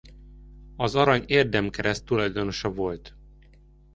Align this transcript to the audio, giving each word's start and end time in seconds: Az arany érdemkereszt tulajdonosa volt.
Az 0.75 0.95
arany 0.95 1.23
érdemkereszt 1.27 2.05
tulajdonosa 2.05 2.73
volt. 2.73 3.15